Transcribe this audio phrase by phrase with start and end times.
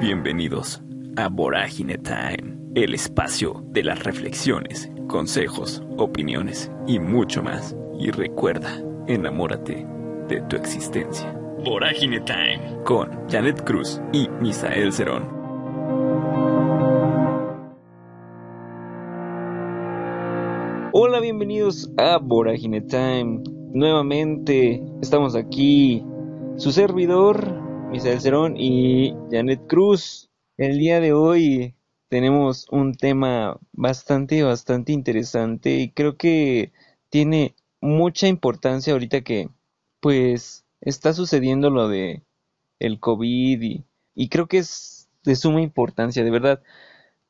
[0.00, 0.82] Bienvenidos
[1.16, 7.76] a Vorágine Time, el espacio de las reflexiones, consejos, opiniones y mucho más.
[7.98, 9.86] Y recuerda, enamórate
[10.26, 11.30] de tu existencia.
[11.66, 15.28] Vorágine Time con Janet Cruz y Misael Cerón.
[20.94, 23.42] Hola, bienvenidos a Vorágine Time.
[23.74, 26.02] Nuevamente estamos aquí,
[26.56, 27.59] su servidor,
[27.90, 30.30] Misael Cerón y Janet Cruz.
[30.56, 31.74] El día de hoy
[32.08, 36.72] tenemos un tema bastante, bastante interesante y creo que
[37.08, 39.48] tiene mucha importancia ahorita que
[39.98, 42.22] pues está sucediendo lo de
[42.78, 43.60] el COVID
[44.14, 46.62] y, creo que es de suma importancia, de verdad.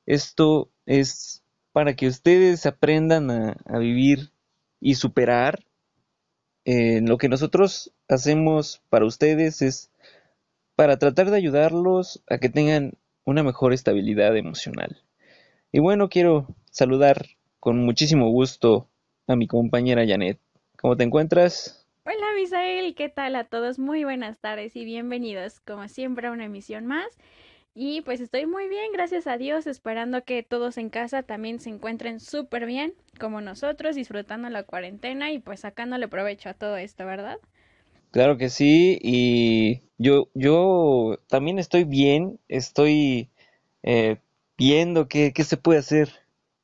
[0.04, 1.42] Esto es
[1.73, 4.30] para que ustedes aprendan a, vivir
[4.79, 5.65] y superar.
[6.66, 9.89] Eh, lo que nosotros hacemos para ustedes es
[10.80, 12.94] para tratar de ayudarlos a que tengan
[13.26, 15.02] una mejor estabilidad emocional.
[15.72, 17.26] Y bueno, quiero saludar
[17.59, 18.88] con muchísimo gusto
[19.26, 20.40] a mi compañera Janet.
[20.78, 21.87] ¿Cómo te encuentras?
[22.06, 23.78] Hola Misael, ¿qué tal a todos?
[23.78, 27.09] Muy buenas tardes y bienvenidos como siempre a una emisión más.
[27.74, 31.68] Y pues estoy muy bien, gracias a Dios, esperando que todos en casa también se
[31.68, 37.04] encuentren súper bien, como nosotros, disfrutando la cuarentena y pues sacándole provecho a todo esto,
[37.04, 37.38] ¿verdad?
[38.10, 43.30] Claro que sí, y yo, yo también estoy bien, estoy
[43.84, 44.18] eh,
[44.58, 46.10] viendo qué, qué se puede hacer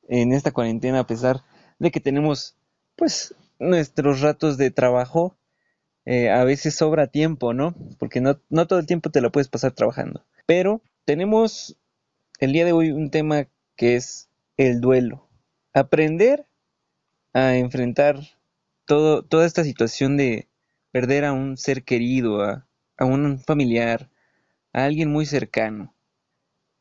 [0.09, 1.45] en esta cuarentena a pesar
[1.79, 2.57] de que tenemos
[2.97, 5.37] pues nuestros ratos de trabajo.
[6.05, 7.75] Eh, a veces sobra tiempo, ¿no?
[7.99, 10.25] Porque no, no todo el tiempo te lo puedes pasar trabajando.
[10.47, 11.77] Pero tenemos
[12.39, 15.29] el día de hoy un tema que es el duelo.
[15.75, 16.47] Aprender
[17.33, 18.21] a enfrentar
[18.85, 20.49] todo, toda esta situación de,
[20.97, 22.65] perder a un ser querido, a,
[23.05, 24.09] un familiar,
[24.73, 25.95] a alguien muy cercano.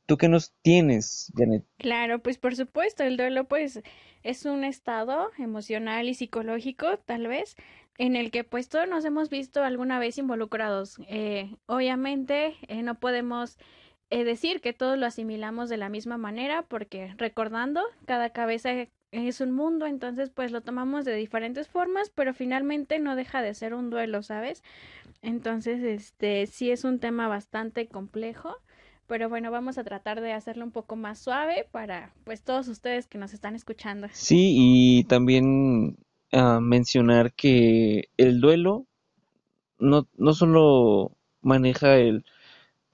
[0.06, 1.66] ¿Tú qué nos tienes, Janet?
[1.80, 3.82] Claro, pues por supuesto, el duelo pues
[4.24, 7.58] es un estado emocional y psicológico, tal vez,
[7.98, 10.98] en el que pues todos nos hemos visto alguna vez involucrados.
[11.10, 13.58] Eh, obviamente eh, no podemos
[14.12, 18.72] eh, decir que todos lo asimilamos de la misma manera porque recordando, cada cabeza
[19.16, 23.54] es un mundo, entonces pues lo tomamos de diferentes formas, pero finalmente no deja de
[23.54, 24.64] ser un duelo, ¿sabes?
[25.22, 28.58] Entonces, este sí es un tema bastante complejo,
[29.08, 33.08] pero bueno, vamos a tratar de hacerlo un poco más suave para pues todos ustedes
[33.08, 34.08] que nos están escuchando.
[34.12, 35.98] Sí, y también
[36.34, 38.86] uh, mencionar que el duelo
[39.80, 41.12] no, no solo
[41.42, 42.26] maneja el,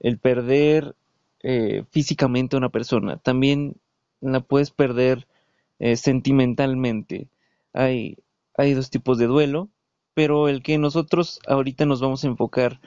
[0.00, 0.94] el perder
[1.42, 3.76] eh, físicamente a una persona, también
[4.20, 5.26] la puedes perder
[5.82, 7.26] eh, sentimentalmente.
[7.72, 8.16] Hay,
[8.56, 9.68] hay dos tipos de duelo,
[10.14, 12.80] pero el que nosotros ahorita nos vamos a enfocar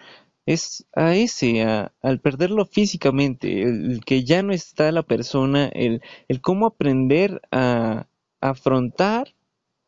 [0.45, 1.61] es a ese,
[2.01, 8.07] al perderlo físicamente, el, que ya no está la persona, el, el cómo aprender a,
[8.39, 9.35] afrontar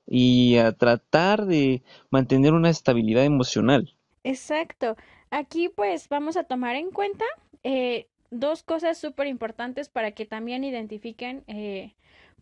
[0.06, 3.95] y a tratar de mantener una estabilidad emocional.
[4.25, 4.97] Exacto.
[5.29, 7.24] Aquí pues vamos a tomar en cuenta
[7.63, 11.94] eh, dos cosas súper importantes para que también identifiquen eh,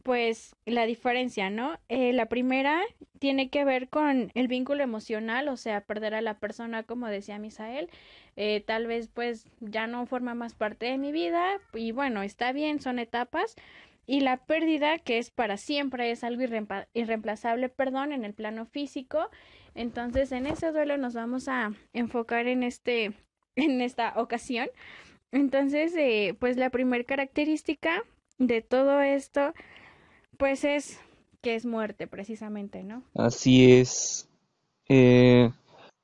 [0.05, 1.79] pues la diferencia, ¿no?
[1.89, 2.79] Eh, la primera
[3.17, 7.39] tiene que ver con el vínculo emocional, o sea, perder a la persona, como decía
[7.39, 7.89] Misael,
[8.35, 12.51] eh, tal vez pues ya no forma más parte de mi vida y bueno, está
[12.51, 13.55] bien, son etapas.
[14.05, 16.44] Y la pérdida, que es para siempre, es algo
[16.94, 19.31] irreemplazable, perdón, en el plano físico.
[19.73, 23.13] Entonces, en ese duelo nos vamos a enfocar en este,
[23.55, 24.69] en esta ocasión.
[25.31, 28.03] Entonces, eh, pues la primera característica
[28.38, 29.53] de todo esto
[30.38, 31.00] pues es
[31.41, 33.03] que es muerte precisamente, ¿no?
[33.13, 34.28] Así es.
[34.90, 35.51] Eh,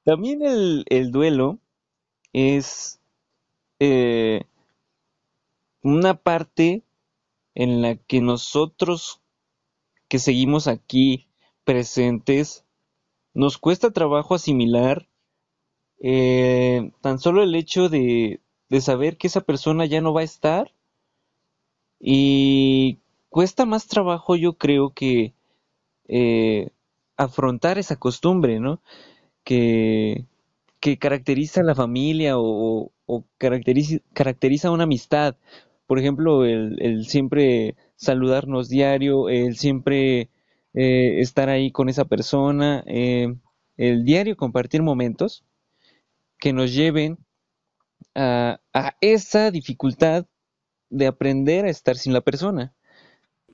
[0.04, 1.60] también el, duelo
[2.34, 3.00] es
[3.80, 4.44] eh,
[5.82, 6.84] una parte
[7.56, 9.22] en la que nosotros
[10.08, 11.28] que seguimos aquí
[11.64, 12.66] presentes
[13.34, 15.08] nos cuesta trabajo asimilar
[16.00, 20.26] eh, tan solo el hecho de, de saber que esa persona ya no va a
[20.26, 20.74] estar
[22.00, 23.01] y
[23.32, 25.34] cuesta más trabajo, yo creo, que
[26.08, 26.70] eh,
[27.18, 28.82] afrontar esa costumbre, ¿no?
[29.44, 30.26] Que,
[30.82, 32.92] que caracteriza a la familia o,
[33.38, 35.38] caracteriza, una amistad.
[35.88, 40.30] Por ejemplo, el, siempre saludarnos diario, el siempre
[40.74, 43.34] eh, estar ahí con esa persona, eh,
[43.78, 45.46] el diario compartir momentos
[46.40, 47.18] que nos lleven
[48.16, 50.26] a, a esa dificultad
[50.90, 52.74] de aprender a estar sin la persona.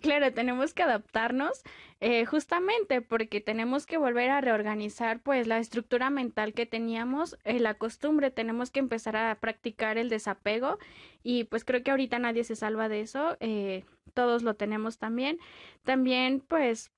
[0.01, 1.63] Claro, tenemos que adaptarnos
[2.01, 7.59] eh, justamente porque tenemos que volver a reorganizar pues la estructura mental que teníamos, eh,
[7.59, 10.77] la costumbre, tenemos que empezar a practicar el desapego
[11.23, 15.39] y pues creo que ahorita nadie se salva de eso, eh, todos lo tenemos también.
[15.83, 16.91] También pues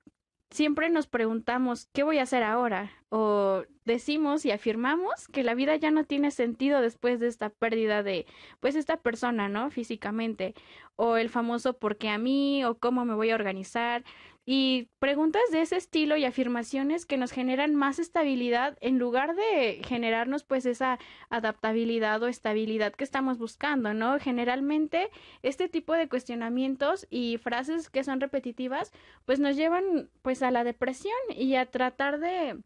[0.51, 2.91] siempre nos preguntamos, ¿qué voy a hacer ahora?
[3.09, 8.03] O decimos y afirmamos que la vida ya no tiene sentido después de esta pérdida
[8.03, 8.25] de,
[8.59, 9.71] pues, esta persona, ¿no?
[9.71, 10.53] Físicamente.
[10.95, 12.63] O el famoso ¿por qué a mí?
[12.65, 14.03] o cómo me voy a organizar
[14.51, 19.79] y preguntas de ese estilo y afirmaciones que nos generan más estabilidad en lugar de
[19.85, 20.97] generarnos pues esa
[21.29, 24.17] adaptabilidad o estabilidad que estamos buscando, ¿no?
[24.19, 25.11] Generalmente
[25.43, 28.91] este tipo de cuestionamientos y frases que son repetitivas
[29.23, 32.57] pues nos llevan pues a la depresión y a tratar de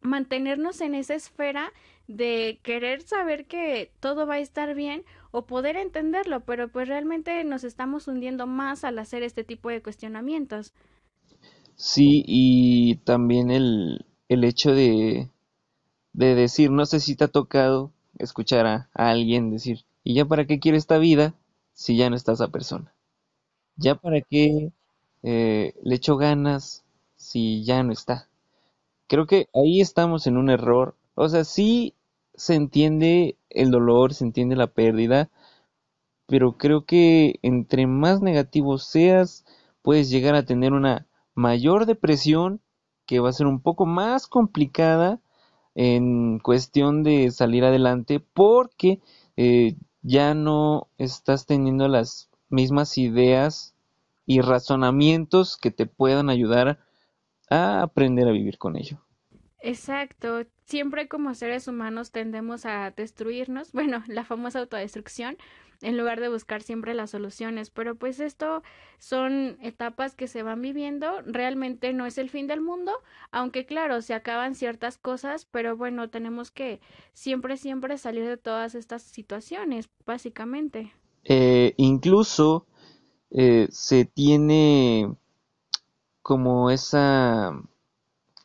[0.00, 1.74] mantenernos en esa esfera
[2.06, 7.44] de querer saber que todo va a estar bien o poder entenderlo, pero pues realmente
[7.44, 10.72] nos estamos hundiendo más al hacer este tipo de cuestionamientos.
[11.78, 15.30] Sí, y también el, el hecho de,
[16.12, 20.46] de decir, no sé si te ha tocado escuchar a, alguien decir, ¿y ya para
[20.46, 21.34] qué quiero esta vida
[21.74, 22.94] si ya no está esa persona?
[23.76, 24.72] ¿Ya para qué
[25.24, 26.84] eh, le echo ganas
[27.16, 28.28] si ya no está?
[29.08, 30.96] Creo que ahí estamos en un error.
[31.14, 31.94] O sea, sí
[32.34, 35.30] se entiende el dolor, se entiende la pérdida,
[36.26, 39.44] pero creo que entre más negativo seas,
[39.82, 41.06] puedes llegar a tener una
[41.38, 42.60] mayor depresión
[43.06, 45.20] que va a ser un poco más complicada
[45.74, 49.00] en cuestión de salir adelante porque
[49.36, 53.74] eh, ya no estás teniendo las mismas ideas
[54.26, 56.80] y razonamientos que te puedan ayudar
[57.48, 58.98] a aprender a vivir con ello.
[59.60, 60.44] Exacto.
[60.64, 65.36] Siempre como seres humanos tendemos a destruirnos, bueno, la famosa autodestrucción,
[65.80, 67.70] en lugar de buscar siempre las soluciones.
[67.70, 68.62] Pero pues esto
[68.98, 71.22] son etapas que se van viviendo.
[71.22, 72.92] Realmente no es el fin del mundo,
[73.30, 76.80] aunque claro, se acaban ciertas cosas, pero bueno, tenemos que
[77.12, 80.92] siempre, siempre salir de todas estas situaciones, básicamente.
[81.24, 82.66] Eh, incluso
[83.30, 85.14] eh, se tiene
[86.22, 87.52] como esa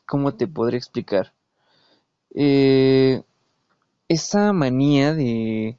[0.06, 1.32] ¿cómo te podré explicar?
[2.34, 3.22] Eh,
[4.08, 5.78] esa manía de,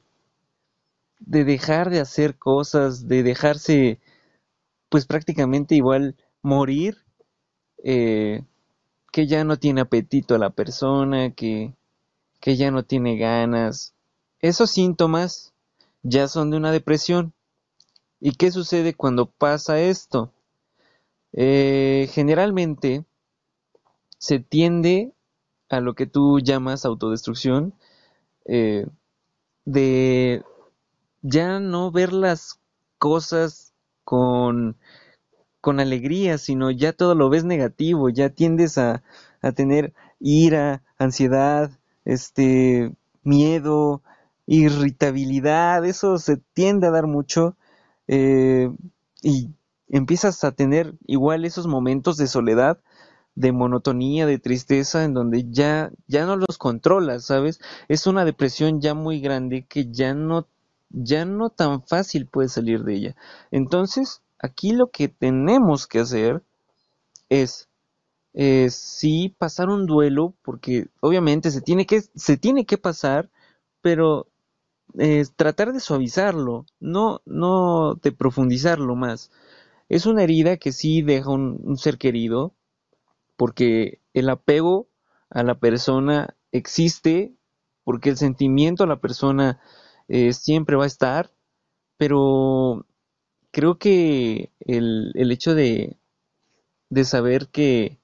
[1.18, 4.00] de dejar de hacer cosas, de dejarse,
[4.88, 6.98] pues prácticamente igual morir,
[7.82, 8.42] eh,
[9.12, 11.74] que ya no tiene apetito a la persona, que,
[12.40, 13.94] que ya no tiene ganas.
[14.40, 15.54] Esos síntomas
[16.02, 17.32] ya son de una depresión.
[18.20, 20.32] ¿Y qué sucede cuando pasa esto?
[21.32, 23.04] Eh, generalmente
[24.18, 25.12] se tiende
[25.68, 27.74] a lo que tú llamas autodestrucción,
[28.46, 28.86] eh,
[29.64, 30.44] de
[31.22, 32.60] ya no ver las
[32.98, 33.74] cosas
[34.04, 34.76] con,
[35.60, 39.02] con alegría, sino ya todo lo ves negativo, ya tiendes a,
[39.42, 41.70] a tener ira, ansiedad,
[42.04, 42.92] este,
[43.24, 44.02] miedo,
[44.46, 47.56] irritabilidad, eso se tiende a dar mucho
[48.08, 48.70] eh,
[49.22, 49.50] y
[49.88, 52.78] empiezas a tener igual esos momentos de soledad
[53.34, 57.60] de monotonía, de tristeza, en donde ya, ya no los controlas, ¿sabes?
[57.88, 60.48] Es una depresión ya muy grande que ya no,
[60.90, 63.16] ya no tan fácil puedes salir de ella.
[63.50, 66.42] Entonces, aquí lo que tenemos que hacer
[67.28, 67.68] es
[68.34, 73.30] eh, sí pasar un duelo, porque obviamente se tiene que, se tiene que pasar,
[73.82, 74.28] pero
[74.98, 79.30] eh, tratar de suavizarlo, no, no de profundizarlo más.
[79.88, 82.54] Es una herida que sí deja un ser querido,
[83.36, 84.88] porque el apego
[85.30, 87.34] a la persona existe,
[87.84, 89.60] porque el sentimiento a la persona
[90.08, 91.32] eh, siempre va a estar,
[91.96, 92.86] pero
[93.50, 95.98] creo que el, el hecho de,
[96.90, 97.98] de saber que,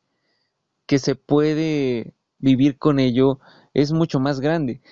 [0.86, 3.40] que, se puede vivir con ello
[3.74, 4.82] es mucho más grande.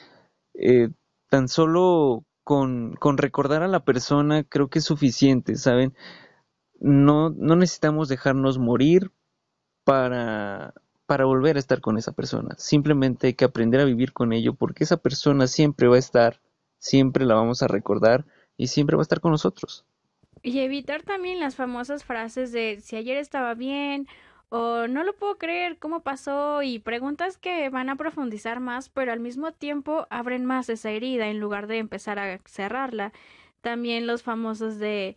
[0.55, 0.91] Eh,
[1.29, 5.95] tan solo con, con, recordar a la persona creo que es suficiente, ¿saben?
[6.81, 9.13] No, no necesitamos dejarnos morir
[9.85, 10.75] para,
[11.07, 12.55] para volver a estar con esa persona.
[12.59, 16.41] Simplemente hay que aprender a vivir con ello porque esa persona siempre va a estar,
[16.81, 19.85] siempre la vamos a recordar y siempre va a estar con nosotros.
[20.43, 24.09] Y evitar también las famosas frases de si ayer estaba bien
[24.49, 26.63] o no lo puedo creer, ¿cómo pasó?
[26.63, 31.29] Y preguntas que van a profundizar más, pero al mismo tiempo abren más esa herida
[31.29, 33.13] en lugar de empezar a cerrarla.
[33.61, 35.17] También los famosos de,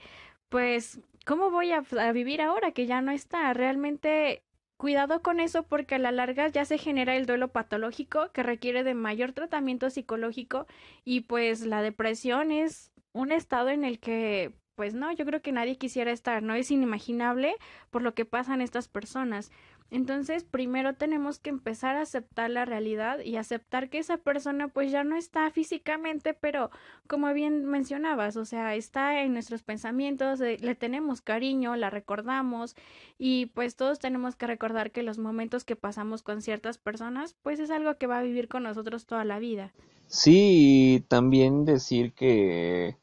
[0.50, 3.54] pues, ¿cómo voy a, a vivir ahora que ya no está?
[3.54, 4.44] Realmente
[4.84, 8.84] Cuidado con eso porque a la larga ya se genera el duelo patológico que requiere
[8.84, 10.68] de mayor tratamiento psicológico
[11.06, 15.54] y pues la depresión es un estado en el que pues no, yo creo que
[15.54, 16.54] nadie quisiera estar, ¿no?
[16.54, 17.56] Es inimaginable
[17.92, 19.52] por lo que pasan estas personas.
[19.94, 24.92] Entonces, primero tenemos que empezar a aceptar la realidad y aceptar que esa persona pues
[24.92, 26.72] ya no está físicamente, pero
[27.06, 32.76] como bien mencionabas, o sea, está en nuestros pensamientos, eh, le tenemos cariño, la recordamos
[33.20, 37.60] y pues todos tenemos que recordar que los momentos que pasamos con ciertas personas pues
[37.60, 39.74] es algo que va a vivir con nosotros toda la vida.
[40.08, 42.98] Sí, y también decir que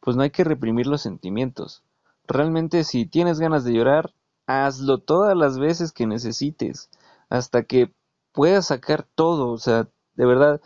[0.00, 1.84] pues no hay que reprimir los sentimientos.
[2.26, 4.12] Realmente si tienes ganas de llorar,
[4.52, 6.90] hazlo todas las veces que necesites,
[7.28, 7.92] hasta que
[8.32, 10.60] puedas sacar todo, o sea, de verdad,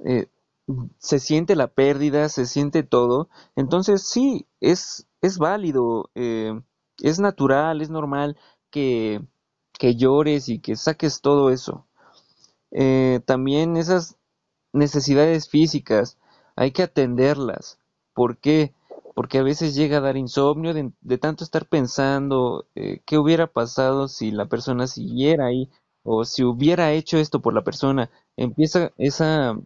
[0.00, 0.28] eh,
[0.98, 6.60] se siente la pérdida, se siente todo, entonces sí, es, es válido, eh,
[7.02, 8.38] es natural, es normal
[8.70, 9.22] que,
[9.78, 11.86] que llores y que saques todo eso.
[12.70, 14.16] Eh, también esas
[14.72, 16.18] necesidades físicas,
[16.56, 17.78] hay que atenderlas.
[18.14, 18.74] ¿Por qué?
[19.14, 24.08] Porque a veces llega a dar insomnio de, tanto estar pensando eh, qué hubiera pasado
[24.08, 25.70] si la persona siguiera ahí
[26.02, 28.10] o si hubiera hecho esto por la persona.
[28.36, 29.58] Empieza esa,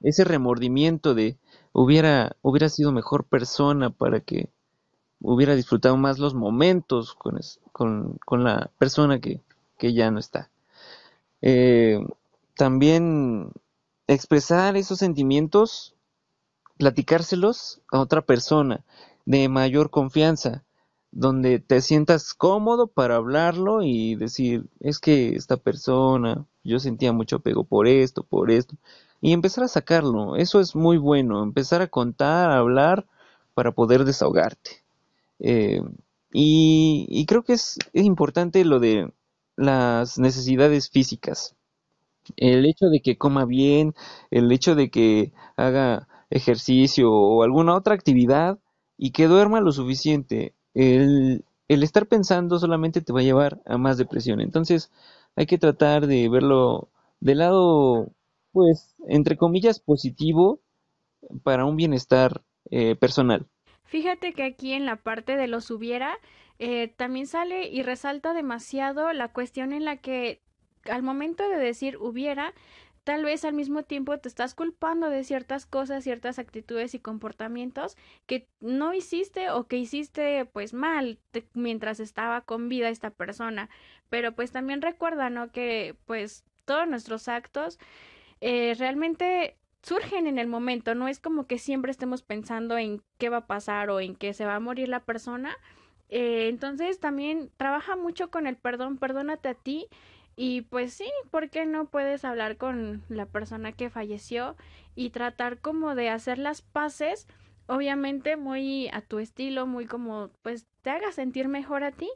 [0.00, 1.38] ese remordimiento de
[1.72, 4.48] hubiera, hubiera sido mejor persona para que
[5.20, 7.38] hubiera disfrutado más los momentos con,
[7.72, 9.40] con, con la persona que,
[9.78, 10.50] que, ya no está.
[11.42, 12.00] Eh,
[12.56, 13.52] también
[14.06, 15.94] expresar esos sentimientos
[16.80, 18.84] platicárselos a otra persona
[19.26, 20.64] de mayor confianza,
[21.12, 27.36] donde te sientas cómodo para hablarlo y decir, es que esta persona, yo sentía mucho
[27.36, 28.76] apego por esto, por esto,
[29.20, 33.06] y empezar a sacarlo, eso es muy bueno, empezar a contar, a hablar
[33.54, 34.82] para poder desahogarte.
[35.38, 35.82] Eh,
[36.32, 39.12] y, y, creo que es, es importante lo de
[39.56, 41.56] las necesidades físicas.
[42.36, 43.94] El hecho de que coma bien,
[44.30, 48.58] el hecho de que haga ejercicio o alguna otra actividad
[48.96, 50.54] y que duerma lo suficiente.
[50.74, 54.40] El, el estar pensando solamente te va a llevar a más depresión.
[54.40, 54.90] Entonces
[55.36, 56.88] hay que tratar de verlo
[57.20, 58.08] del lado,
[58.52, 60.60] pues, entre comillas, positivo
[61.42, 63.46] para un bienestar eh, personal.
[63.84, 66.18] Fíjate que aquí en la parte de los hubiera
[66.58, 70.40] eh, también sale y resalta demasiado la cuestión en la que
[70.90, 72.54] al momento de decir hubiera
[73.04, 77.96] tal vez al mismo tiempo te estás culpando de ciertas cosas, ciertas actitudes y comportamientos
[78.26, 81.18] que no hiciste o que hiciste pues mal
[81.54, 83.70] mientras estaba con vida esta persona.
[84.08, 85.50] Pero pues también recuerda, ¿no?
[85.50, 87.78] Que pues todos nuestros actos
[88.40, 93.30] eh, realmente surgen en el momento, no es como que siempre estemos pensando en qué
[93.30, 95.56] va a pasar o en que se va a morir la persona.
[96.10, 99.88] Eh, entonces también trabaja mucho con el perdón, perdónate a ti
[100.42, 104.56] y pues sí, ¿por qué no puedes hablar con la persona que falleció
[104.94, 107.28] y tratar como de hacer las paces?
[107.66, 112.08] Obviamente muy a tu estilo, muy como pues te haga sentir mejor a ti,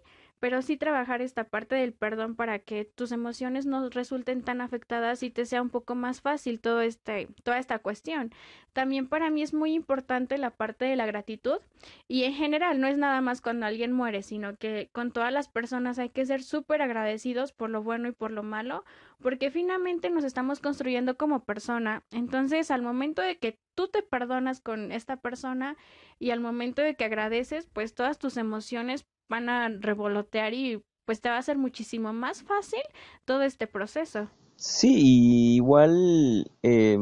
[0.44, 5.22] pero sí trabajar esta parte del perdón para que tus emociones no resulten tan afectadas
[5.22, 8.30] y te sea un poco más fácil todo este, toda esta cuestión.
[8.74, 11.60] También para mí es muy importante la parte de la gratitud
[12.08, 15.48] y en general no es nada más cuando alguien muere, sino que con todas las
[15.48, 18.84] personas hay que ser súper agradecidos por lo bueno y por lo malo,
[19.22, 22.02] porque finalmente nos estamos construyendo como persona.
[22.10, 25.78] Entonces, al momento de que tú te perdonas con esta persona
[26.18, 31.20] y al momento de que agradeces, pues todas tus emociones van a revolotear y pues
[31.20, 32.80] te va a ser muchísimo más fácil
[33.24, 34.28] todo este proceso.
[34.56, 36.98] Sí, igual eh,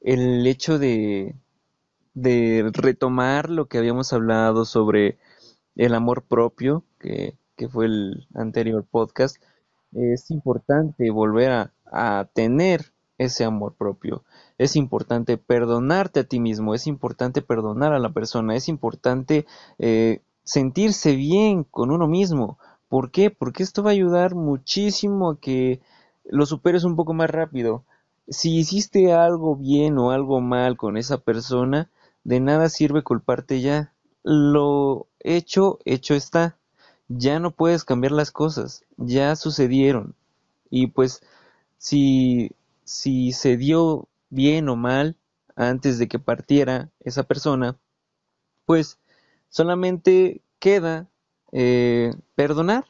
[0.00, 1.34] el hecho de,
[2.14, 5.18] de retomar lo que habíamos hablado sobre
[5.76, 9.36] el amor propio, que, que fue el anterior podcast,
[9.92, 14.24] es importante volver a, a, tener ese amor propio.
[14.58, 19.46] Es importante perdonarte a ti mismo, es importante perdonar a la persona, es importante
[19.78, 22.58] eh, sentirse bien con uno mismo.
[22.88, 23.30] ¿Por qué?
[23.30, 25.82] Porque esto va a ayudar muchísimo a que
[26.24, 27.84] lo superes un poco más rápido.
[28.28, 31.90] Si hiciste algo bien o algo mal con esa persona,
[32.24, 33.92] de nada sirve culparte ya.
[34.22, 36.56] Lo hecho, hecho está.
[37.08, 40.14] Ya no puedes cambiar las cosas, ya sucedieron.
[40.70, 41.20] Y pues
[41.76, 42.52] si,
[42.84, 45.16] si se dio bien o mal
[45.56, 47.76] antes de que partiera esa persona,
[48.64, 48.98] pues
[49.48, 51.08] Solamente queda
[51.52, 52.86] eh, perdonar,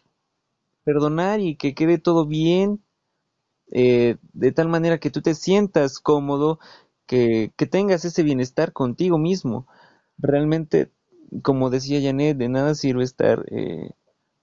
[0.85, 2.83] perdonar y que quede todo bien,
[3.73, 6.59] eh, de tal manera que tú te sientas cómodo,
[7.07, 9.67] que, que tengas ese bienestar contigo mismo.
[10.19, 10.91] Realmente,
[11.43, 13.91] como decía Janet, de nada sirve estar eh,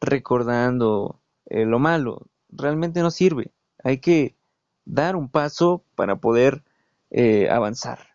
[0.01, 3.51] recordando lo malo, realmente no sirve.
[3.83, 4.35] Hay que
[4.85, 6.63] dar un paso para poder
[7.51, 8.14] avanzar.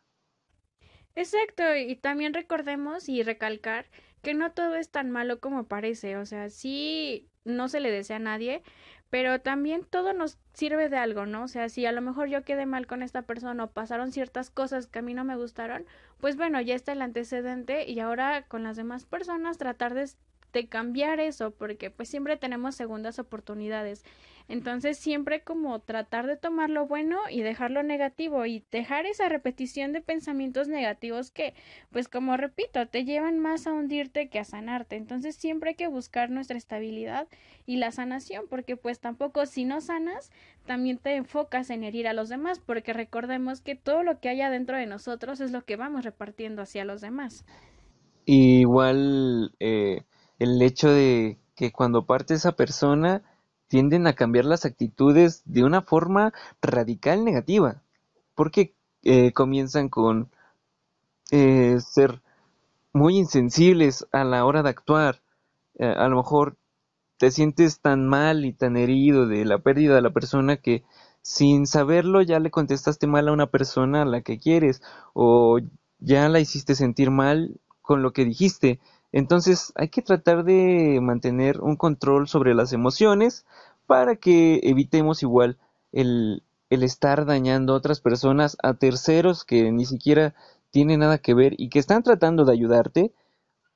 [1.17, 3.91] Exacto, y también recordemos y recalcar
[4.23, 8.17] que no todo es tan malo como parece, o sea, sí no se le desea
[8.17, 8.63] a nadie,
[9.11, 11.45] pero también todo nos sirve de algo, ¿no?
[11.45, 14.51] O sea, si a lo mejor yo quedé mal con esta persona o pasaron ciertas
[14.51, 15.87] cosas que a mí no me gustaron,
[16.19, 20.09] pues bueno, ya está el antecedente y ahora con las demás personas tratar de,
[20.53, 24.05] de cambiar eso, porque pues siempre tenemos segundas oportunidades.
[24.49, 29.29] Entonces siempre como tratar de tomar lo bueno y dejar lo negativo y dejar esa
[29.29, 31.55] repetición de pensamientos negativos que,
[31.91, 34.97] pues como repito, te llevan más a hundirte que a sanarte.
[34.97, 37.29] Entonces siempre hay que buscar nuestra estabilidad
[37.65, 40.33] y la sanación, porque pues tampoco si no sanas,
[40.67, 44.41] también te enfocas en herir a los demás, porque recordemos que todo lo que hay
[44.41, 47.45] adentro de nosotros es lo que vamos repartiendo hacia los demás.
[48.25, 50.03] igual eh,
[50.41, 53.23] el hecho de que cuando parte esa persona,
[53.69, 57.83] tienden a cambiar las actitudes de una forma radical negativa,
[58.35, 60.29] porque eh, comienzan con
[61.31, 62.21] eh, ser
[62.93, 65.23] muy insensibles a la hora de actuar.
[65.79, 66.57] Eh, a lo mejor
[67.17, 70.83] te sientes tan mal y tan herido de la pérdida de la persona que
[71.23, 74.83] sin saberlo ya le contestaste mal a una persona a la que quieres
[75.13, 75.61] o
[75.99, 78.81] ya la hiciste sentir mal con lo que dijiste.
[79.13, 83.45] Entonces hay que tratar de mantener un control sobre las emociones
[83.87, 85.59] para que evitemos igual
[85.93, 90.35] el, el estar dañando a otras personas, a terceros que ni siquiera
[90.71, 93.13] tienen nada que ver y que están tratando de ayudarte,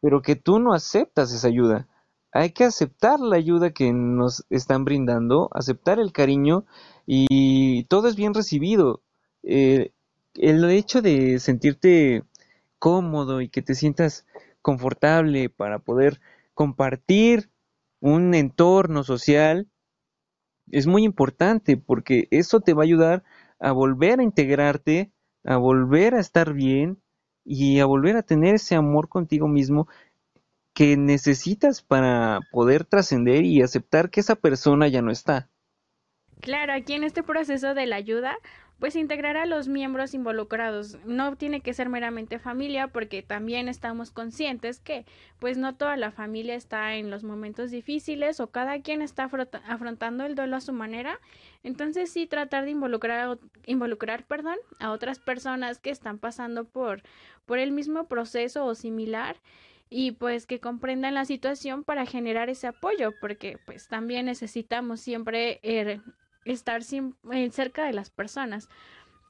[0.00, 1.88] pero que tú no aceptas esa ayuda.
[2.32, 6.64] Hay que aceptar la ayuda que nos están brindando, aceptar el cariño
[7.06, 9.02] y todo es bien recibido.
[9.42, 9.92] Eh,
[10.34, 12.24] el hecho de sentirte
[12.78, 14.26] cómodo y que te sientas
[14.64, 16.22] confortable para poder
[16.54, 17.50] compartir
[18.00, 19.68] un entorno social
[20.70, 23.24] es muy importante porque eso te va a ayudar
[23.60, 25.12] a volver a integrarte,
[25.44, 26.98] a volver a estar bien
[27.44, 29.86] y a volver a tener ese amor contigo mismo
[30.72, 35.50] que necesitas para poder trascender y aceptar que esa persona ya no está.
[36.40, 38.38] Claro, aquí en este proceso de la ayuda
[38.78, 40.98] pues integrar a los miembros involucrados.
[41.04, 45.06] No tiene que ser meramente familia porque también estamos conscientes que
[45.38, 49.30] pues no toda la familia está en los momentos difíciles o cada quien está
[49.66, 51.20] afrontando el duelo a su manera.
[51.62, 57.02] Entonces sí tratar de involucrar involucrar, perdón, a otras personas que están pasando por
[57.46, 59.36] por el mismo proceso o similar
[59.90, 65.60] y pues que comprendan la situación para generar ese apoyo porque pues también necesitamos siempre
[65.62, 66.00] er,
[66.44, 68.68] estar eh, cerca de las personas.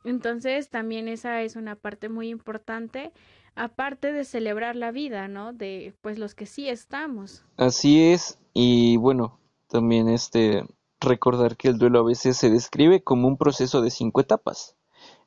[0.04, 3.12] Entonces también esa es una parte muy importante,
[3.54, 5.52] aparte de celebrar la vida, ¿no?
[5.52, 7.44] De pues los que sí estamos.
[7.56, 10.64] Así es, y bueno, también este
[11.00, 14.76] recordar que el duelo a veces se describe como un proceso de cinco etapas.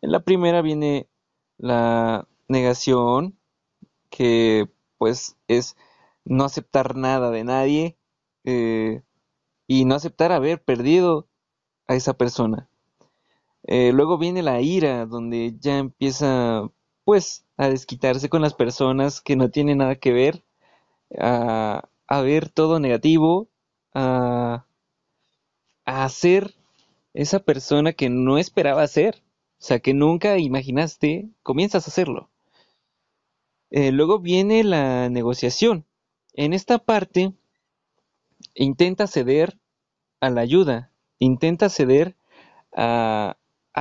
[0.02, 1.10] En la primera viene
[1.58, 3.38] la negación,
[4.10, 5.76] que pues es
[6.26, 7.97] no aceptar nada de nadie
[8.43, 9.02] eh,
[9.67, 11.28] y no aceptar haber perdido
[11.88, 12.69] a esa persona.
[13.63, 16.69] Eh, luego viene la ira, donde ya empieza
[17.04, 20.43] pues a desquitarse con las personas que no tienen nada que ver,
[21.19, 21.89] a,
[22.23, 23.50] ver todo negativo,
[23.93, 24.65] a,
[25.86, 26.54] a hacer
[27.13, 29.23] esa persona que no esperaba ser,
[29.60, 32.30] o sea, que nunca imaginaste, comienzas a hacerlo.
[33.69, 35.86] Eh, luego viene la negociación.
[36.34, 37.34] En esta parte
[38.54, 39.58] intenta ceder
[40.19, 42.15] a la ayuda, intenta ceder
[42.73, 43.38] a,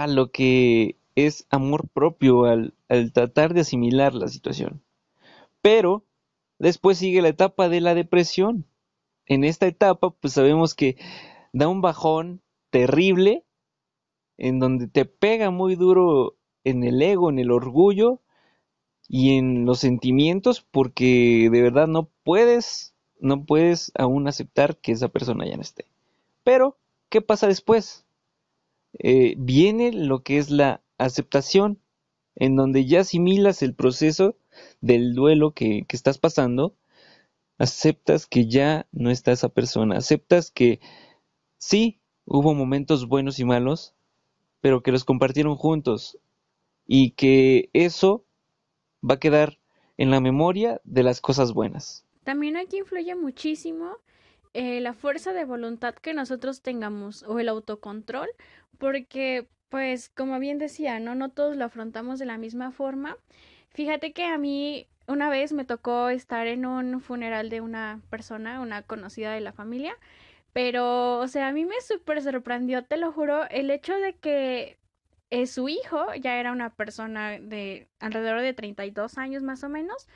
[0.09, 4.83] lo que es amor propio al, al tratar de asimilar la situación.
[5.63, 6.05] Pero
[6.59, 8.67] después sigue la etapa de la depresión.
[9.27, 10.97] En esta etapa, pues sabemos que
[11.53, 13.45] da un bajón terrible,
[14.39, 18.21] en donde te pega muy duro en el ego, en el orgullo
[19.09, 25.09] y en los sentimientos, porque de verdad no puedes, no puedes aún aceptar que esa
[25.09, 25.87] persona ya no esté.
[26.45, 26.77] Pero
[27.09, 28.07] ¿qué pasa después?
[28.99, 31.81] Eh, viene lo que es la aceptación,
[32.35, 34.37] en donde ya asimilas el proceso
[34.81, 36.75] del duelo que, que estás pasando,
[37.59, 40.81] aceptas que ya no está esa persona, aceptas que
[41.59, 43.95] sí, hubo momentos buenos y malos,
[44.61, 46.19] pero que los compartieron juntos
[46.87, 48.25] y que eso
[49.09, 49.59] va a quedar
[49.97, 52.05] en la memoria de las cosas buenas.
[52.25, 53.99] También aquí influye muchísimo
[54.57, 58.29] eh, la fuerza de voluntad que nosotros tengamos o el autocontrol,
[58.79, 63.19] porque pues como bien decía, no no todos lo afrontamos de la misma forma.
[63.71, 68.61] Fíjate que a mí una vez me tocó estar en un funeral de una persona,
[68.63, 69.95] una conocida de la familia,
[70.55, 74.79] pero o sea, a mí me súper sorprendió, te lo juro, el hecho de que
[75.31, 80.09] eh, su hijo ya era una persona de alrededor de 32 años más o menos,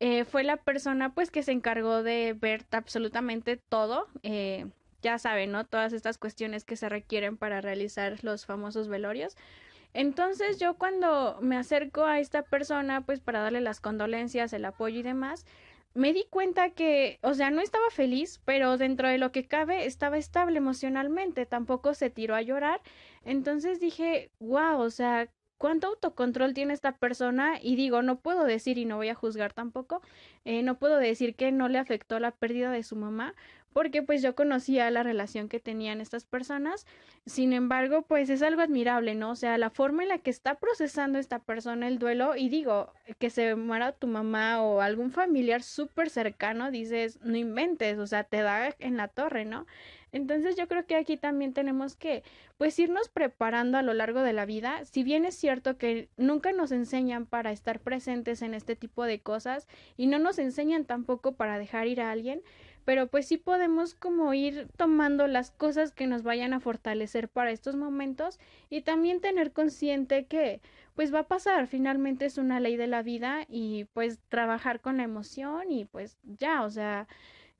[0.00, 4.06] eh, fue la persona pues que se encargó de ver absolutamente todo.
[4.22, 4.66] Eh,
[5.02, 5.64] ya saben, ¿no?
[5.64, 9.36] Todas estas cuestiones que se requieren para realizar los famosos velorios.
[9.94, 15.00] Entonces yo cuando me acerco a esta persona pues para darle las condolencias, el apoyo
[15.00, 15.46] y demás,
[15.94, 19.86] me di cuenta que, o sea, no estaba feliz, pero dentro de lo que cabe
[19.86, 22.80] estaba estable emocionalmente, tampoco se tiró a llorar.
[23.24, 28.78] Entonces dije, wow, o sea, cuánto autocontrol tiene esta persona y digo, no puedo decir
[28.78, 30.00] y no voy a juzgar tampoco,
[30.44, 33.34] eh, no puedo decir que no le afectó la pérdida de su mamá,
[33.72, 36.86] porque pues yo conocía la relación que tenían estas personas.
[37.26, 39.30] Sin embargo, pues es algo admirable, ¿no?
[39.30, 42.92] O sea, la forma en la que está procesando esta persona el duelo y digo,
[43.18, 48.24] que se muera tu mamá o algún familiar súper cercano, dices, no inventes, o sea,
[48.24, 49.66] te da en la torre, ¿no?
[50.12, 52.22] Entonces yo creo que aquí también tenemos que
[52.56, 54.84] pues irnos preparando a lo largo de la vida.
[54.84, 59.20] Si bien es cierto que nunca nos enseñan para estar presentes en este tipo de
[59.20, 62.42] cosas y no nos enseñan tampoco para dejar ir a alguien,
[62.88, 67.50] pero pues sí podemos como ir tomando las cosas que nos vayan a fortalecer para
[67.50, 70.62] estos momentos y también tener consciente que
[70.94, 74.96] pues va a pasar, finalmente es una ley de la vida y pues trabajar con
[74.96, 77.08] la emoción y pues ya, o sea,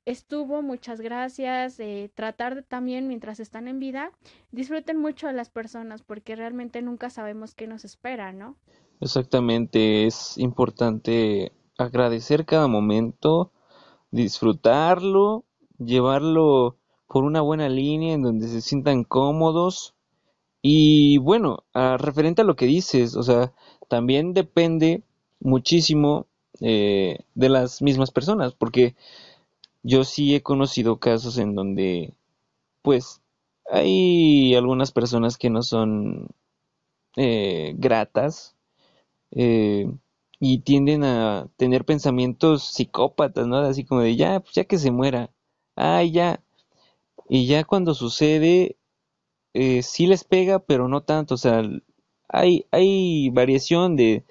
[0.03, 4.11] estuvo, muchas gracias, eh, tratar también mientras están en vida,
[4.51, 8.55] disfruten mucho a las personas porque realmente nunca sabemos qué nos espera, ¿no?
[8.99, 13.51] Exactamente, es importante agradecer cada momento,
[14.11, 15.45] disfrutarlo,
[15.77, 19.95] llevarlo por una buena línea en donde se sientan cómodos.
[20.61, 23.53] Y bueno, a, referente a lo que dices, o sea,
[23.87, 25.03] también depende
[25.39, 26.27] muchísimo
[26.61, 28.95] eh, de las mismas personas, porque
[29.83, 32.13] yo sí he conocido casos en donde,
[32.81, 33.21] pues,
[33.71, 36.27] hay algunas personas que no son
[37.15, 38.55] eh, gratas,
[39.31, 39.91] eh,
[40.39, 43.57] y tienden a tener pensamientos psicópatas, ¿no?
[43.59, 45.31] Así como de ya, pues ya que se muera,
[45.75, 46.43] ay, ya.
[47.29, 48.77] Y ya cuando sucede,
[49.53, 51.63] eh, sí les pega, pero no tanto, o sea,
[52.29, 54.25] hay, hay variación de,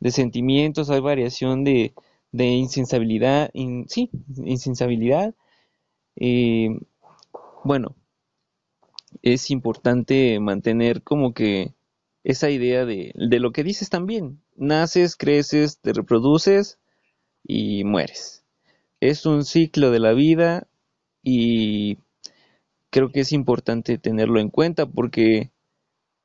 [0.00, 1.94] de sentimientos, hay variación de,
[2.32, 3.50] de insensibilidad,
[3.88, 4.10] sí,
[4.44, 5.34] insensibilidad.
[6.16, 6.70] Eh,
[7.64, 7.96] bueno,
[9.22, 11.74] es importante mantener como que
[12.24, 16.78] esa idea de, de lo que dices también, naces, creces, te reproduces
[17.44, 18.44] y mueres.
[19.00, 20.68] Es un ciclo de la vida
[21.22, 21.98] y
[22.90, 25.50] creo que es importante tenerlo en cuenta porque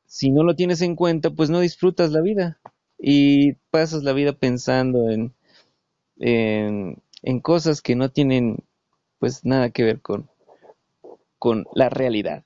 [0.05, 2.59] si no lo tienes en cuenta, pues no disfrutas la vida
[2.97, 5.35] y pasas la vida pensando en,
[6.17, 8.63] en, cosas que no tienen
[9.19, 10.29] pues nada que ver con,
[11.37, 12.44] con la realidad.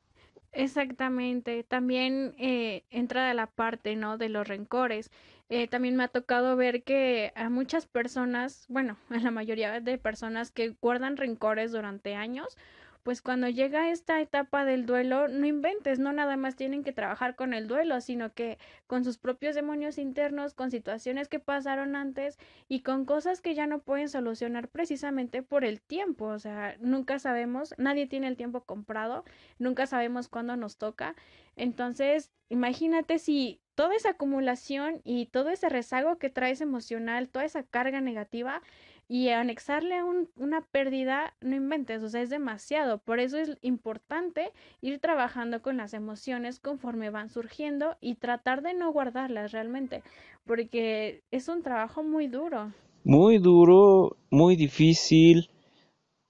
[0.60, 1.64] Exactamente.
[1.64, 4.18] También eh, entra la parte, ¿no?
[4.18, 5.10] De los rencores.
[5.48, 9.98] Eh, también me ha tocado ver que a muchas personas, bueno, a la mayoría de
[9.98, 12.58] personas que guardan rencores durante años,
[13.04, 17.36] pues cuando llega esta etapa del duelo, no inventes, no nada más tienen que trabajar
[17.36, 18.58] con el duelo, sino que
[18.88, 23.68] con sus propios demonios internos, con situaciones que pasaron antes y con cosas que ya
[23.68, 26.26] no pueden solucionar precisamente por el tiempo.
[26.26, 29.24] O sea, nunca sabemos, nadie tiene el tiempo comprado,
[29.58, 31.16] nunca sabemos cuándo nos toca.
[31.56, 37.64] Entonces, imagínate si toda esa acumulación y todo ese rezago que traes emocional, toda esa
[37.64, 38.62] carga negativa,
[39.10, 43.00] y anexarle un, una pérdida, no inventes, o sea, es demasiado.
[43.00, 48.76] Por eso es importante ir trabajando con las emociones conforme van surgiendo y tratar de
[48.76, 50.04] no guardarlas realmente,
[50.46, 52.72] porque es un trabajo muy duro.
[53.04, 55.50] Muy duro, muy difícil,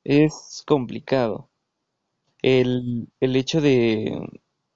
[0.05, 1.49] es complicado.
[2.41, 4.21] El, el hecho de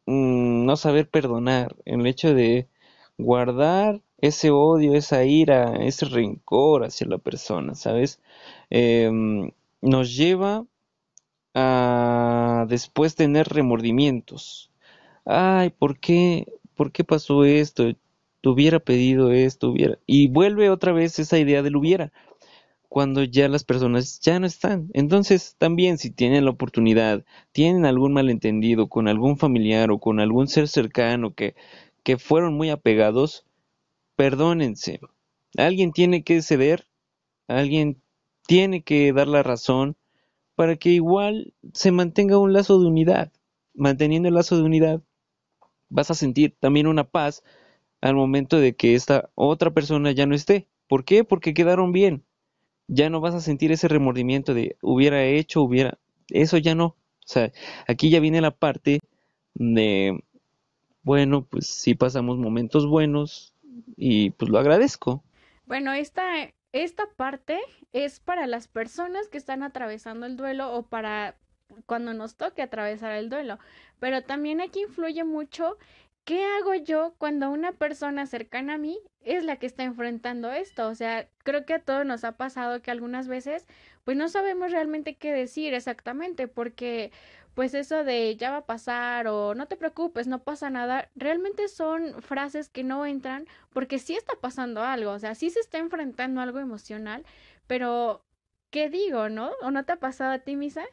[0.06, 2.68] mm, no saber perdonar, el hecho de
[3.18, 8.22] guardar ese odio, esa ira, ese rencor hacia la persona, ¿sabes?
[8.70, 10.66] Em, nos lleva
[11.56, 14.72] a después tener remordimientos.
[15.26, 16.48] Ay, ¿por qué?
[16.76, 17.94] ¿Por qué pasó esto?
[18.42, 20.00] Te hubiera pedido esto, hubiera.
[20.08, 22.12] Y vuelve otra vez esa idea del hubiera,
[22.90, 24.90] cuando ya las personas ya no están.
[24.94, 30.48] Entonces, también si tienen la oportunidad, tienen algún malentendido con algún familiar o con algún
[30.48, 31.56] ser cercano que,
[32.04, 33.46] que fueron muy apegados,
[34.16, 35.00] perdónense.
[35.58, 36.88] Alguien tiene que ceder,
[37.48, 38.02] alguien
[38.48, 39.96] tiene que dar la razón
[40.56, 43.32] para que igual se mantenga un lazo de unidad.
[43.74, 45.02] Manteniendo el lazo de unidad,
[45.90, 47.44] vas a sentir también una paz
[48.02, 50.68] al momento de que esta otra persona ya no esté.
[50.88, 51.24] ¿Por qué?
[51.24, 52.24] Porque quedaron bien.
[52.88, 55.98] Ya no vas a sentir ese remordimiento de hubiera hecho, hubiera...
[56.30, 56.86] Eso ya no.
[56.86, 56.96] O
[57.26, 57.52] sea,
[57.88, 59.00] aquí ya viene la parte
[59.56, 60.20] de,
[61.04, 63.53] bueno, pues sí pasamos momentos buenos,
[63.98, 65.24] y pues lo agradezco.
[65.66, 66.24] Bueno, esta
[66.72, 67.60] esta parte
[67.92, 71.36] es para las personas que están atravesando el duelo o para
[71.86, 73.60] cuando nos toque atravesar el duelo.
[74.00, 75.78] Pero también aquí influye mucho
[76.26, 80.88] ¿qué hago yo cuando una persona cercana a mí es la que está enfrentando esto?
[80.88, 83.66] O sea, creo que a todos nos ha pasado que algunas veces
[84.04, 87.12] pues no sabemos realmente qué decir exactamente porque
[87.56, 91.68] pues eso de ya va a pasar o no te preocupes, no pasa nada, realmente
[91.68, 95.78] son frases que no entran porque sí está pasando algo, o sea, sí se está
[95.78, 97.26] enfrentando algo emocional,
[97.68, 98.24] pero
[98.72, 99.52] ¿qué digo, no?
[99.62, 100.84] ¿O no te ha pasado a ti, Misa?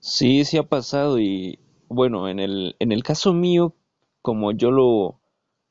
[0.00, 3.74] Sí, sí ha pasado y bueno, en el, en el caso mío
[4.22, 5.20] como yo lo,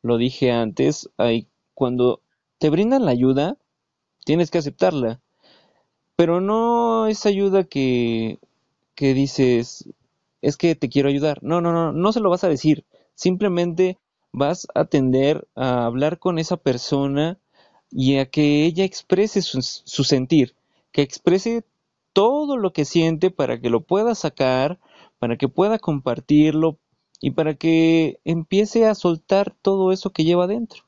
[0.02, 2.21] lo dije antes, hay, cuando
[2.58, 3.58] te brindan la ayuda,
[4.25, 5.21] tienes que aceptarla.
[6.15, 8.39] Pero no es ayuda que,
[8.95, 9.89] que dices,
[10.41, 11.39] es que te quiero ayudar.
[11.41, 12.86] No, no, no, no se lo vas a decir.
[13.15, 13.97] Simplemente
[14.32, 17.39] vas a tender a hablar con esa persona
[17.91, 20.56] y a que ella exprese su, sentir,
[20.91, 21.63] que exprese
[22.13, 24.80] todo lo que siente para que lo pueda sacar,
[25.17, 26.78] para que pueda compartirlo,
[27.21, 30.84] y para que empiece a soltar todo eso que lleva dentro,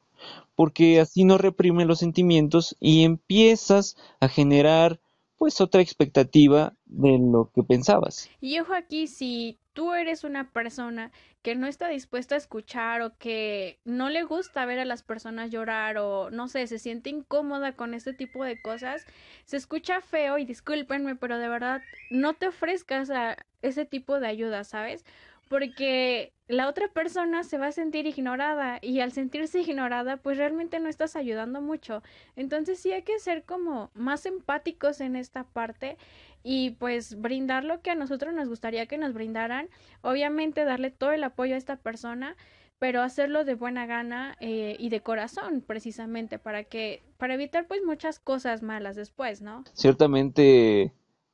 [0.56, 5.00] porque así no reprime los sentimientos y empiezas a generar
[5.42, 8.30] pues otra expectativa de lo que pensabas.
[8.42, 13.18] Y ojo aquí, si tú eres una persona que no está dispuesta a escuchar o
[13.18, 17.72] que no le gusta ver a las personas llorar o no sé, se siente incómoda
[17.72, 19.08] con este tipo de cosas,
[19.46, 24.28] se escucha feo y discúlpenme, pero de verdad no te ofrezcas a ese tipo de
[24.28, 25.06] ayuda, ¿sabes?
[25.52, 30.80] Porque la otra persona se va a sentir ignorada y al sentirse ignorada pues realmente
[30.80, 32.04] no estás ayudando mucho.
[32.38, 35.98] Entonces sí hay que ser como más empáticos en esta parte
[36.42, 39.68] y pues brindar lo que a nosotros nos gustaría que nos brindaran.
[40.00, 42.38] Obviamente darle todo el apoyo a esta persona
[42.80, 47.82] pero hacerlo de buena gana eh, y de corazón precisamente para que para evitar pues
[47.86, 49.66] muchas cosas malas después, ¿no?
[49.74, 50.92] Ciertamente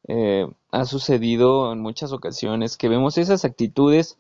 [0.08, 4.18] eh, ha sucedido en muchas ocasiones que vemos esas actitudes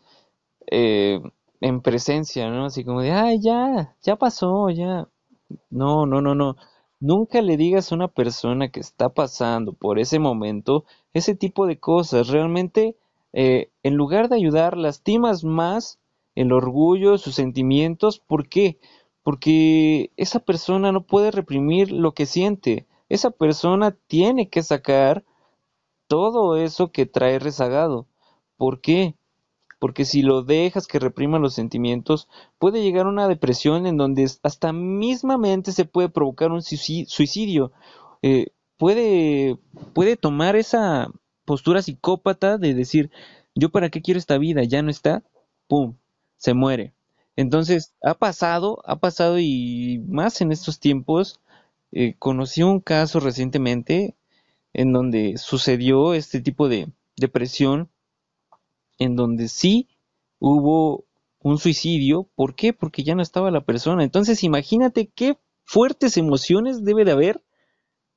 [0.71, 1.21] eh,
[1.61, 2.65] en presencia, ¿no?
[2.65, 5.07] Así como de, ay, ya, ya pasó, ya.
[5.69, 6.55] No, no, no, no.
[6.99, 11.79] Nunca le digas a una persona que está pasando por ese momento ese tipo de
[11.79, 12.27] cosas.
[12.29, 12.95] Realmente,
[13.33, 15.99] eh, en lugar de ayudar, lastimas más
[16.35, 18.19] el orgullo, sus sentimientos.
[18.19, 18.79] ¿Por qué?
[19.23, 22.87] Porque esa persona no puede reprimir lo que siente.
[23.09, 25.23] Esa persona tiene que sacar
[26.07, 28.07] todo eso que trae rezagado.
[28.57, 29.15] ¿Por qué?
[29.79, 32.27] Porque si lo dejas que reprima los sentimientos,
[32.59, 37.71] puede llegar a una depresión en donde hasta mismamente se puede provocar un suicidio.
[38.23, 39.57] Eh, puede,
[39.93, 41.09] puede tomar esa
[41.45, 43.11] postura psicópata de decir,
[43.55, 45.23] yo para qué quiero esta vida, ya no está,
[45.67, 45.95] ¡pum!,
[46.37, 46.93] se muere.
[47.35, 51.39] Entonces, ha pasado, ha pasado y más en estos tiempos.
[51.91, 54.16] Eh, conocí un caso recientemente
[54.77, 56.87] en donde sucedió este tipo de
[57.17, 57.89] depresión,
[58.99, 59.89] en donde sí
[60.39, 61.05] hubo
[61.39, 62.29] un suicidio.
[62.35, 62.73] ¿Por qué?
[62.73, 64.03] Porque ya no estaba la persona.
[64.03, 67.43] Entonces imagínate qué fuertes emociones debe de haber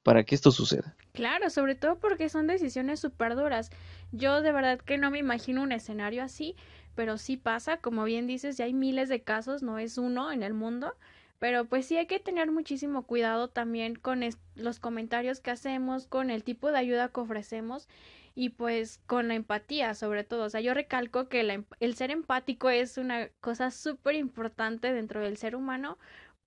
[0.03, 0.97] para que esto suceda.
[1.13, 3.71] Claro, sobre todo porque son decisiones súper duras.
[4.13, 6.57] Yo de verdad que no me imagino un escenario así,
[6.95, 10.43] pero sí pasa, como bien dices, ya hay miles de casos, no es uno en
[10.43, 10.95] el mundo.
[11.41, 14.21] Pero pues sí hay que tener muchísimo cuidado también con
[14.55, 17.89] los comentarios que hacemos, con el tipo de ayuda que ofrecemos
[18.35, 20.45] y pues con la empatía sobre todo.
[20.45, 25.21] O sea, yo recalco que em, el ser empático es una cosa súper importante dentro
[25.23, 25.99] del ser humano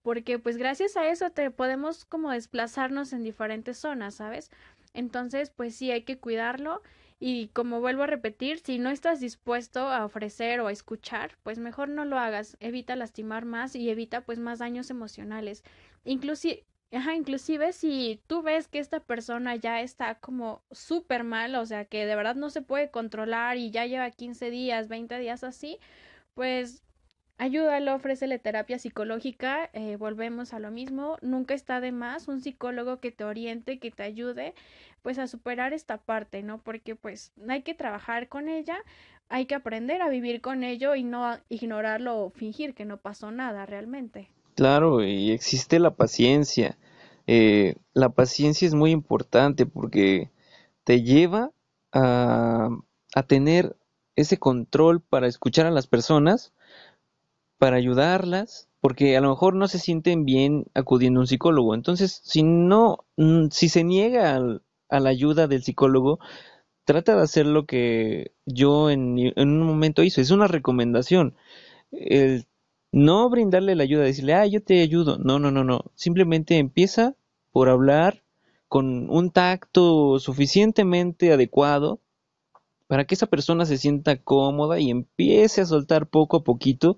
[0.04, 4.52] porque pues gracias a eso te podemos como desplazarnos en diferentes zonas, ¿sabes?
[4.94, 6.84] Entonces pues sí hay que cuidarlo
[7.26, 11.58] y como vuelvo a repetir, si no estás dispuesto a ofrecer o a escuchar, pues
[11.58, 15.64] mejor no lo hagas, evita lastimar más y evita pues más daños emocionales.
[16.04, 21.66] Inclusive, Ajá, inclusive si tú ves que esta persona ya está como súper mal, o
[21.66, 25.44] sea, que de verdad no se puede controlar y ya lleva 15 días, 20 días
[25.46, 25.80] así,
[26.36, 26.84] pues
[27.44, 33.02] ayúdalo, ofrécele terapia psicológica, eh, volvemos a lo mismo, nunca está de más un psicólogo
[33.02, 34.54] que te oriente, que te ayude,
[35.02, 36.60] pues a superar esta parte, ¿no?
[36.60, 38.78] Porque pues hay que trabajar con ella,
[39.28, 43.30] hay que aprender a vivir con ello y no ignorarlo o fingir que no pasó
[43.32, 44.30] nada realmente.
[44.56, 46.78] Claro, y existe la paciencia.
[47.28, 50.32] Eh, la paciencia es muy importante porque
[50.86, 51.52] te lleva
[51.92, 52.70] a,
[53.14, 53.76] a tener
[54.16, 56.54] ese control para escuchar a las personas,
[57.64, 61.76] para ayudarlas, porque a lo mejor no se sienten bien acudiendo a un psicólogo.
[61.76, 66.20] Entonces, si no, mm, si se niega al, a la ayuda del psicólogo,
[66.84, 70.20] trata de hacer lo que yo en, un momento hice.
[70.20, 71.36] Es una recomendación.
[71.92, 72.48] El
[72.92, 75.18] no brindarle la ayuda, decirle, ah, yo te ayudo.
[75.18, 75.86] No, no, no, no.
[75.96, 77.16] Simplemente empieza
[77.54, 78.24] por hablar
[78.68, 82.02] con un tacto suficientemente adecuado
[82.88, 86.98] para que esa persona se sienta cómoda y empiece a soltar poco a poquito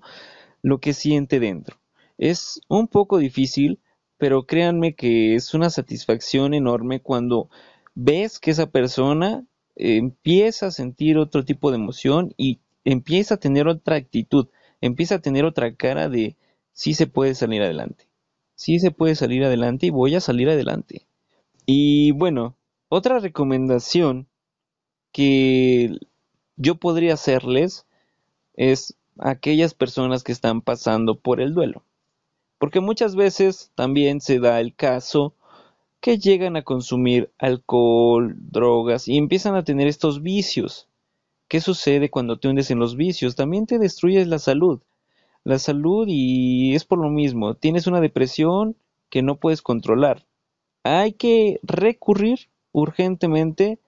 [0.66, 1.76] lo que siente dentro.
[2.18, 3.78] Es un poco difícil,
[4.18, 7.48] pero créanme que es una satisfacción enorme cuando
[7.94, 13.68] ves que esa persona empieza a sentir otro tipo de emoción y empieza a tener
[13.68, 14.48] otra actitud,
[14.80, 16.34] empieza a tener otra cara de
[16.72, 18.08] sí se puede salir adelante,
[18.56, 21.06] sí se puede salir adelante y voy a salir adelante.
[21.64, 22.56] Y bueno,
[22.88, 24.26] otra recomendación
[25.12, 25.96] que
[26.56, 27.86] yo podría hacerles
[28.54, 31.82] es a aquellas personas que están pasando por el duelo.
[32.58, 35.34] Porque muchas veces también se da el caso
[36.00, 40.88] que llegan a consumir alcohol, drogas y empiezan a tener estos vicios.
[41.48, 43.36] ¿Qué sucede cuando te hundes en los vicios?
[43.36, 44.80] También te destruyes la salud.
[45.44, 47.54] La salud y es por lo mismo.
[47.54, 48.76] Tienes una depresión
[49.10, 50.26] que no puedes controlar.
[50.82, 53.78] Hay que recurrir urgentemente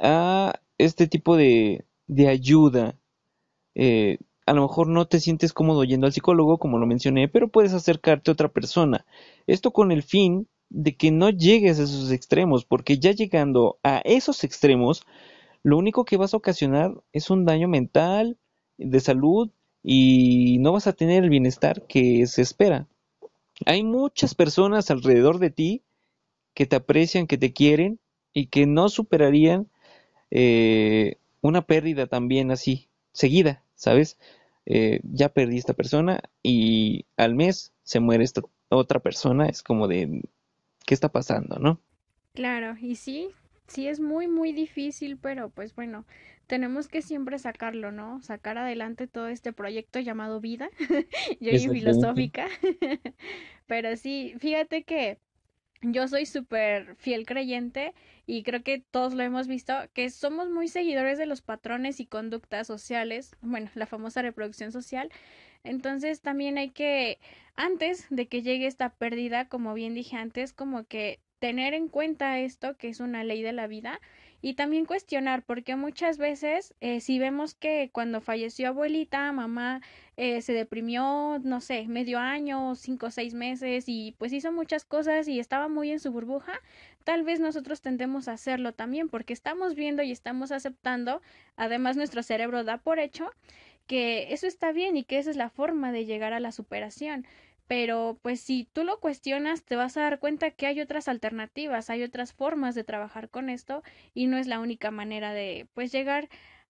[0.00, 2.96] a este tipo de, de ayuda.
[3.74, 4.18] Eh,
[4.50, 7.72] a lo mejor no te sientes cómodo yendo al psicólogo, como lo mencioné, pero puedes
[7.72, 9.06] acercarte a otra persona.
[9.46, 13.98] Esto con el fin de que no llegues a esos extremos, porque ya llegando a
[14.04, 15.04] esos extremos,
[15.62, 18.38] lo único que vas a ocasionar es un daño mental,
[18.76, 19.50] de salud,
[19.84, 22.88] y no vas a tener el bienestar que se espera.
[23.66, 25.84] Hay muchas personas alrededor de ti
[26.54, 28.00] que te aprecian, que te quieren
[28.32, 29.68] y que no superarían
[30.32, 34.18] eh, una pérdida también así, seguida, ¿sabes?
[34.66, 39.88] Eh, ya perdí esta persona y al mes se muere esta otra persona, es como
[39.88, 40.22] de,
[40.86, 41.80] qué está pasando, ¿no?
[42.34, 43.30] Claro, y sí,
[43.66, 46.04] sí es muy, muy difícil, pero pues bueno,
[46.46, 48.20] tenemos que siempre sacarlo, ¿no?
[48.22, 50.68] Sacar adelante todo este proyecto llamado vida.
[51.40, 52.48] Yo y filosófica.
[53.66, 55.18] pero sí, fíjate que
[55.82, 57.94] yo soy súper fiel creyente
[58.26, 62.06] y creo que todos lo hemos visto, que somos muy seguidores de los patrones y
[62.06, 65.10] conductas sociales, bueno, la famosa reproducción social.
[65.64, 67.18] Entonces también hay que,
[67.56, 72.38] antes de que llegue esta pérdida, como bien dije antes, como que tener en cuenta
[72.38, 74.00] esto, que es una ley de la vida,
[74.42, 79.82] y también cuestionar, porque muchas veces eh, si vemos que cuando falleció abuelita, mamá
[80.16, 84.84] eh, se deprimió, no sé, medio año, cinco o seis meses y pues hizo muchas
[84.84, 86.54] cosas y estaba muy en su burbuja,
[87.04, 91.20] tal vez nosotros tendemos a hacerlo también porque estamos viendo y estamos aceptando,
[91.56, 93.30] además nuestro cerebro da por hecho
[93.86, 97.26] que eso está bien y que esa es la forma de llegar a la superación.
[97.70, 101.88] Pero pues si tú lo cuestionas, te vas a dar cuenta que hay otras alternativas,
[101.88, 105.92] hay otras formas de trabajar con esto y no es la única manera de pues
[105.92, 106.28] llegar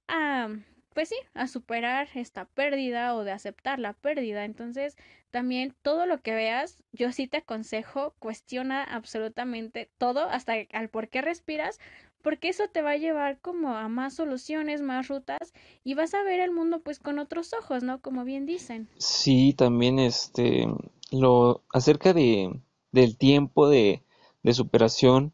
[0.09, 0.51] a
[0.93, 4.45] pues sí, a superar esta pérdida o de aceptar la pérdida.
[4.45, 4.97] Entonces,
[5.31, 11.09] también todo lo que veas, yo sí te aconsejo, cuestiona absolutamente todo, hasta al por
[11.09, 11.79] qué respiras,
[12.23, 15.53] porque eso te va a llevar como a más soluciones, más rutas
[15.85, 18.01] y vas a ver el mundo pues con otros ojos, ¿no?
[18.01, 18.89] Como bien dicen.
[18.99, 20.67] Sí, también este
[21.11, 22.61] lo acerca de
[22.93, 24.03] del tiempo de,
[24.43, 25.33] de superación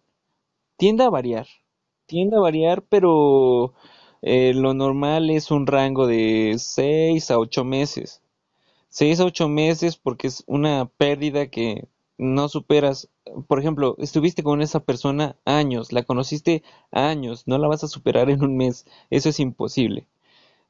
[0.77, 1.47] tiende a variar.
[2.07, 3.75] Tiende a variar, pero
[4.23, 8.23] eh, lo normal es un rango de 6 a 8 meses.
[8.89, 13.09] 6 a 8 meses porque es una pérdida que no superas
[13.49, 18.31] por ejemplo, estuviste con esa persona años, la conociste años, no la vas a superar
[18.31, 20.07] en un mes, eso es imposible.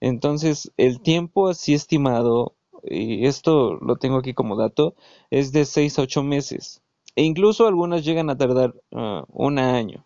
[0.00, 4.94] Entonces, el tiempo así estimado, y esto lo tengo aquí como dato,
[5.30, 6.82] es de 6 a 8 meses.
[7.16, 10.04] E incluso algunas llegan a tardar uh, un año,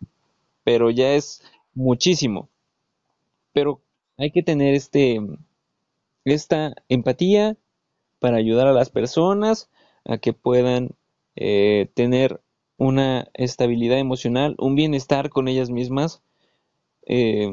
[0.64, 1.42] pero ya es
[1.74, 2.48] muchísimo.
[3.52, 3.80] Pero
[4.16, 5.20] hay que tener este
[6.24, 7.56] esta empatía
[8.20, 9.70] para ayudar a las personas
[10.04, 10.94] a que puedan
[11.40, 12.42] eh, tener
[12.76, 16.22] una estabilidad emocional, un bienestar con ellas mismas.
[17.07, 17.50] Eh,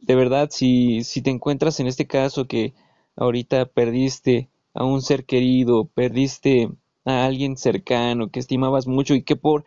[0.00, 2.74] de verdad, si, si te encuentras en este caso que
[3.14, 6.68] ahorita perdiste a un ser querido, perdiste
[7.04, 9.64] a alguien cercano que estimabas mucho y que por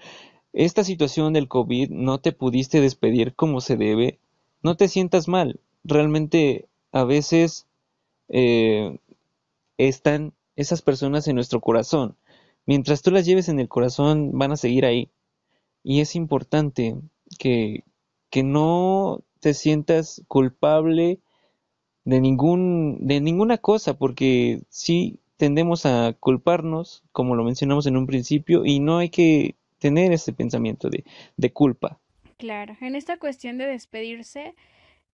[0.52, 4.20] esta situación del COVID no te pudiste despedir como se debe,
[4.64, 5.62] no te sientas mal.
[5.86, 7.68] Realmente a veces
[8.28, 8.98] eh,
[9.78, 12.18] están esas personas en nuestro corazón
[12.72, 15.10] mientras tú las lleves en el corazón, van a seguir ahí.
[15.84, 16.96] Y es importante
[17.38, 17.84] que,
[18.30, 21.20] que no te sientas culpable
[22.06, 28.08] de ningún de ninguna cosa porque sí tendemos a culparnos como lo mencionamos en un
[28.08, 31.04] principio y no hay que tener ese pensamiento de,
[31.38, 32.00] de culpa
[32.38, 34.56] claro en esta cuestión de despedirse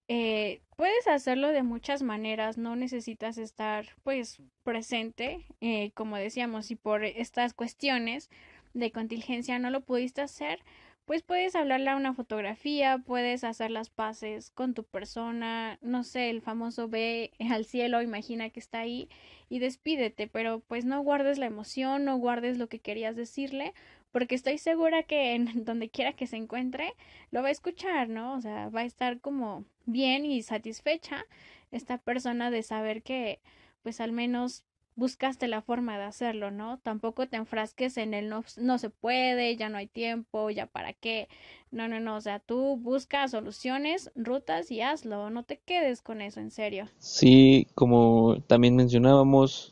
[0.07, 6.75] eh, puedes hacerlo de muchas maneras, no necesitas estar pues presente, eh, como decíamos, y
[6.75, 8.29] por estas cuestiones
[8.73, 10.59] de contingencia no lo pudiste hacer,
[11.07, 16.29] pues puedes hablarle a una fotografía, puedes hacer las paces con tu persona, no sé,
[16.29, 19.07] el famoso ve al cielo, imagina que está ahí
[19.49, 23.73] y despídete, pero pues no guardes la emoción, no guardes lo que querías decirle,
[24.11, 26.93] porque estoy segura que en donde quiera que se encuentre
[27.31, 28.35] lo va a escuchar, ¿no?
[28.35, 31.25] O sea, va a estar como bien y satisfecha
[31.71, 33.39] esta persona de saber que
[33.83, 34.65] pues al menos
[34.97, 36.79] buscaste la forma de hacerlo, ¿no?
[36.79, 40.91] Tampoco te enfrasques en el no, no se puede, ya no hay tiempo, ya para
[40.91, 41.29] qué.
[41.69, 46.21] No, no, no, o sea, tú buscas soluciones, rutas y hazlo, no te quedes con
[46.21, 46.89] eso, en serio.
[46.97, 49.71] Sí, como también mencionábamos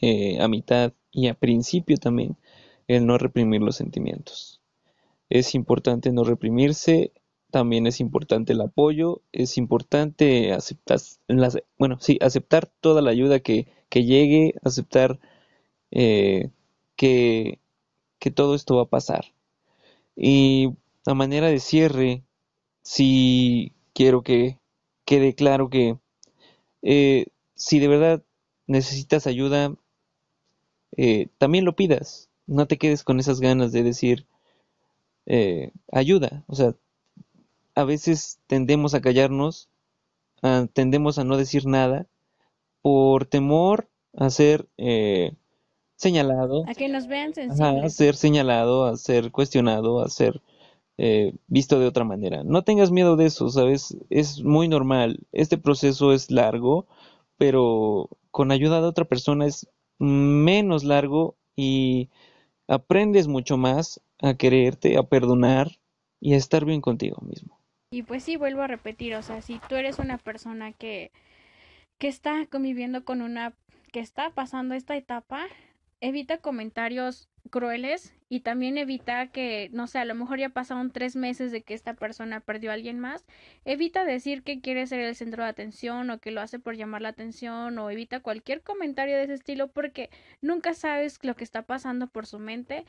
[0.00, 2.36] eh, a mitad y a principio también,
[2.88, 4.60] el no reprimir los sentimientos.
[5.30, 7.12] Es importante no reprimirse,
[7.50, 10.98] también es importante el apoyo, es importante aceptar,
[11.78, 15.20] bueno, sí, aceptar toda la ayuda que que llegue aceptar
[15.90, 16.50] eh,
[16.96, 17.60] que,
[18.34, 19.34] todo esto va a pasar.
[20.16, 20.70] Y
[21.06, 22.24] a manera de cierre,
[22.82, 24.58] si quiero que
[25.04, 25.98] quede claro que
[26.82, 28.22] eh, si de verdad
[28.66, 29.74] necesitas ayuda,
[30.96, 32.30] eh, también lo pidas.
[32.46, 34.26] No te quedes con esas ganas de decir
[35.92, 36.44] ayuda.
[36.48, 36.74] O sea,
[37.74, 39.68] a veces tendemos a callarnos,
[40.72, 42.06] tendemos a no decir nada
[42.82, 45.32] por temor a ser eh,
[45.96, 46.64] señalado.
[46.66, 50.42] A que nos vean a ser señalado, a ser cuestionado, a ser
[50.98, 52.42] eh, visto de otra manera.
[52.44, 53.96] No tengas miedo de eso, ¿sabes?
[54.10, 55.20] Es muy normal.
[55.32, 56.86] Este proceso es largo,
[57.38, 59.68] pero con ayuda de otra persona es
[59.98, 62.08] menos largo y
[62.68, 65.68] aprendes mucho más a quererte, a perdonar
[66.20, 67.58] y a estar bien contigo mismo.
[67.90, 71.10] Y pues sí, vuelvo a repetir, o sea, si tú eres una persona que
[72.02, 73.54] que está conviviendo con una
[73.92, 75.46] que está pasando esta etapa,
[76.00, 81.16] evita comentarios crueles y también evita que, no sé, a lo mejor ya pasaron tres
[81.16, 83.26] meses de que esta persona perdió a alguien más,
[83.64, 87.02] evita decir que quiere ser el centro de atención o que lo hace por llamar
[87.02, 90.08] la atención o evita cualquier comentario de ese estilo porque
[90.40, 92.84] nunca sabes lo que está pasando por su mente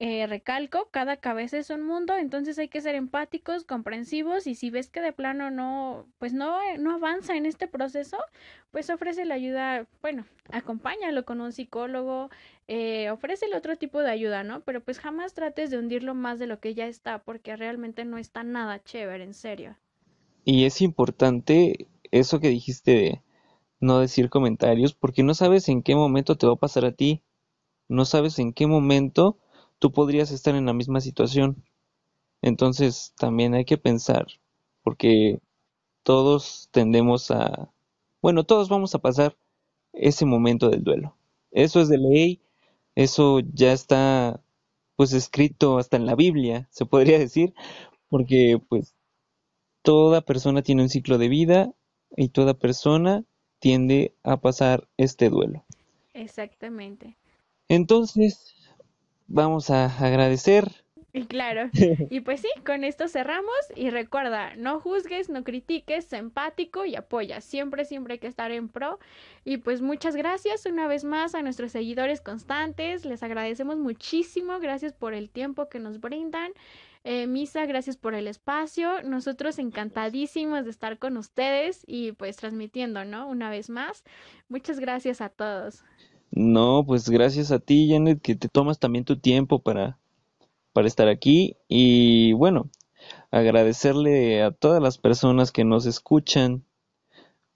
[0.00, 4.70] eh, recalco, cada cabeza es un mundo, entonces hay que ser empáticos, comprensivos y si
[4.70, 8.16] ves que de plano no, pues no, eh, no avanza en este proceso,
[8.70, 12.30] pues ofrece la ayuda, bueno, acompáñalo con un psicólogo,
[12.68, 14.60] eh, ofrece otro tipo de ayuda, ¿no?
[14.60, 18.18] Pero pues jamás trates de hundirlo más de lo que ya está, porque realmente no
[18.18, 19.76] está nada chévere, en serio.
[20.44, 23.22] Y es importante eso que dijiste de
[23.80, 27.22] no decir comentarios, porque no sabes en qué momento te va a pasar a ti,
[27.88, 29.38] no sabes en qué momento
[29.78, 31.64] tú podrías estar en la misma situación.
[32.42, 34.26] Entonces también hay que pensar,
[34.82, 35.40] porque
[36.02, 37.72] todos tendemos a,
[38.22, 39.36] bueno, todos vamos a pasar
[39.92, 41.16] ese momento del duelo.
[41.50, 42.40] Eso es de ley,
[42.94, 44.40] eso ya está
[44.96, 47.54] pues escrito hasta en la Biblia, se podría decir,
[48.08, 48.94] porque pues
[49.82, 51.72] toda persona tiene un ciclo de vida
[52.16, 53.24] y toda persona
[53.58, 55.64] tiende a pasar este duelo.
[56.14, 57.16] Exactamente.
[57.68, 58.54] Entonces,
[59.28, 60.68] vamos a agradecer.
[61.12, 61.70] Y claro.
[62.10, 63.54] Y pues sí, con esto cerramos.
[63.74, 67.40] Y recuerda, no juzgues, no critiques, sé empático y apoya.
[67.40, 68.98] Siempre, siempre hay que estar en pro.
[69.44, 73.04] Y pues muchas gracias una vez más a nuestros seguidores constantes.
[73.04, 74.58] Les agradecemos muchísimo.
[74.60, 76.52] Gracias por el tiempo que nos brindan.
[77.04, 79.02] Eh, Misa, gracias por el espacio.
[79.02, 83.28] Nosotros encantadísimos de estar con ustedes y pues transmitiendo, ¿no?
[83.28, 84.04] Una vez más.
[84.48, 85.84] Muchas gracias a todos.
[86.30, 89.98] No, pues gracias a ti, Janet, que te tomas también tu tiempo para,
[90.72, 91.56] para estar aquí.
[91.68, 92.70] Y bueno,
[93.30, 96.64] agradecerle a todas las personas que nos escuchan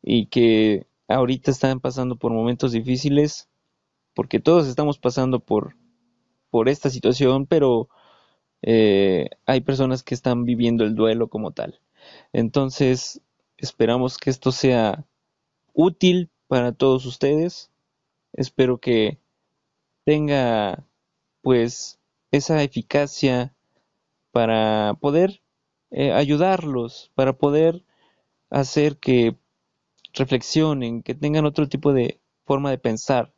[0.02, 3.48] y que ahorita están pasando por momentos difíciles,
[4.14, 5.76] porque todos estamos pasando por,
[6.50, 7.88] por esta situación, pero
[8.62, 11.80] eh, hay personas que están viviendo el duelo como tal.
[12.32, 13.22] Entonces,
[13.58, 15.06] esperamos que esto sea
[15.74, 17.71] útil para todos ustedes
[18.32, 19.18] Espero que
[20.04, 20.84] tenga
[21.42, 21.98] pues
[22.30, 23.54] esa eficacia
[24.30, 25.42] para poder
[25.90, 27.84] eh, ayudarlos, para poder
[28.50, 29.36] hacer que
[30.14, 33.32] reflexionen, que tengan otro tipo de forma de pensar.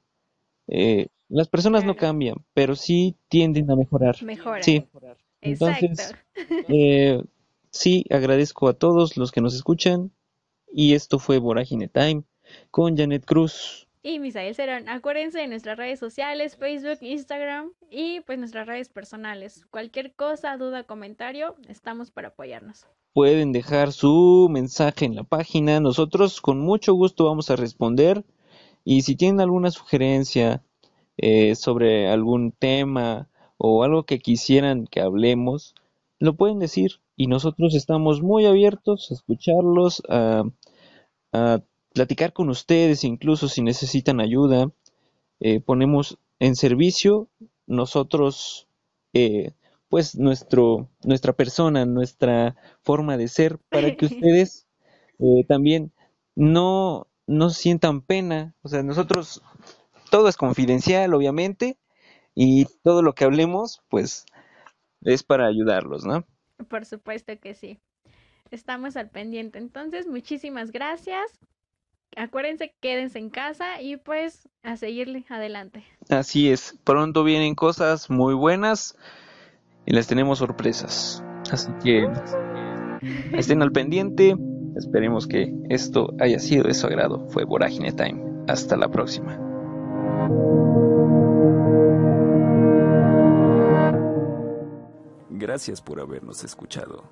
[0.68, 4.22] Eh, las personas no cambian, pero sí tienden a mejorar.
[4.22, 4.62] Mejorar.
[4.62, 4.86] Sí.
[5.40, 6.14] Entonces,
[6.68, 7.22] eh,
[7.70, 10.12] sí, agradezco a todos los que nos escuchan
[10.72, 12.24] y esto fue Vorágine Time
[12.70, 14.88] con Janet Cruz y Misael Cerón.
[14.88, 19.66] Acuérdense de nuestras redes sociales, Facebook, Instagram y pues nuestras redes personales.
[19.70, 22.86] Cualquier cosa, duda, comentario, estamos para apoyarnos.
[23.14, 25.80] Pueden dejar su mensaje en la página.
[25.80, 28.24] Nosotros con mucho gusto vamos a responder.
[28.84, 30.62] Y si tienen alguna sugerencia
[31.16, 35.74] eh, sobre algún tema o algo que quisieran que hablemos,
[36.18, 40.44] lo pueden decir y nosotros estamos muy abiertos a escucharlos, a,
[41.94, 44.70] platicar con ustedes, incluso si necesitan ayuda.
[45.40, 47.28] Eh, ponemos en servicio
[47.66, 48.68] nosotros,
[49.14, 49.52] eh,
[49.88, 54.66] pues nuestro, nuestra persona, nuestra forma de ser, para que ustedes
[55.20, 55.92] eh, también
[56.34, 58.54] no, no sientan pena.
[58.62, 59.40] O sea, nosotros,
[60.10, 61.78] todo es confidencial, obviamente,
[62.34, 64.26] y todo lo que hablemos, pues
[65.02, 66.26] es para ayudarlos, ¿no?
[66.68, 67.78] Por supuesto que sí.
[68.50, 69.58] Estamos al pendiente.
[69.58, 71.38] Entonces, muchísimas gracias.
[72.16, 75.84] Acuérdense, quédense en casa y pues a seguirle adelante.
[76.08, 76.78] Así es.
[76.84, 78.96] Pronto vienen cosas muy buenas
[79.86, 81.24] y les tenemos sorpresas.
[81.50, 82.08] Así que
[83.32, 84.36] estén al pendiente.
[84.76, 87.28] Esperemos que esto haya sido de su agrado.
[87.28, 88.44] Fue Vorágine Time.
[88.48, 89.38] Hasta la próxima.
[95.30, 97.04] Gracias por habernos escuchado.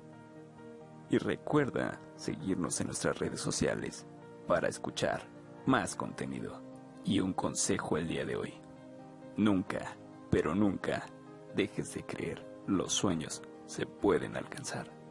[1.09, 4.07] Y recuerda seguirnos en nuestras redes sociales
[4.47, 5.21] para escuchar
[5.65, 6.61] más contenido.
[7.05, 8.53] Y un consejo el día de hoy.
[9.35, 9.97] Nunca,
[10.29, 11.05] pero nunca,
[11.55, 12.45] dejes de creer.
[12.67, 15.02] Los sueños se pueden alcanzar.